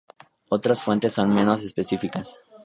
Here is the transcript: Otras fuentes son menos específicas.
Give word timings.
Otras 0.49 0.81
fuentes 0.81 1.13
son 1.13 1.31
menos 1.31 1.61
específicas. 1.61 2.39